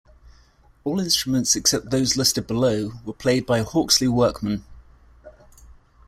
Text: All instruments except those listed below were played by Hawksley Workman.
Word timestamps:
All 0.83 0.99
instruments 0.99 1.55
except 1.55 1.91
those 1.91 2.17
listed 2.17 2.47
below 2.47 2.93
were 3.05 3.13
played 3.13 3.45
by 3.45 3.61
Hawksley 3.61 4.07
Workman. 4.07 4.65